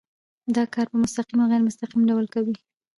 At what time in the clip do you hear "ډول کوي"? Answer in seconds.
2.09-2.55